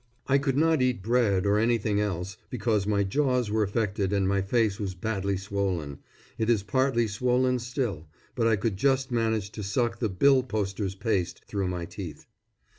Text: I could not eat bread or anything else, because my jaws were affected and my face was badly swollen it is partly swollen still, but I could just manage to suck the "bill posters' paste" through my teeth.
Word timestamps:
I 0.25 0.39
could 0.39 0.57
not 0.57 0.81
eat 0.81 1.03
bread 1.03 1.45
or 1.45 1.59
anything 1.59 1.99
else, 2.01 2.35
because 2.49 2.87
my 2.87 3.03
jaws 3.03 3.51
were 3.51 3.61
affected 3.61 4.11
and 4.11 4.27
my 4.27 4.41
face 4.41 4.79
was 4.79 4.95
badly 4.95 5.37
swollen 5.37 5.99
it 6.39 6.49
is 6.49 6.63
partly 6.63 7.07
swollen 7.07 7.59
still, 7.59 8.07
but 8.33 8.47
I 8.47 8.55
could 8.55 8.77
just 8.77 9.11
manage 9.11 9.51
to 9.51 9.61
suck 9.63 9.99
the 9.99 10.09
"bill 10.09 10.41
posters' 10.41 10.95
paste" 10.95 11.43
through 11.45 11.67
my 11.67 11.85
teeth. 11.85 12.25